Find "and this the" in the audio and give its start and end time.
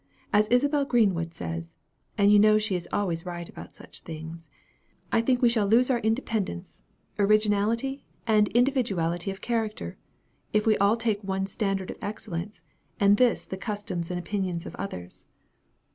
12.99-13.57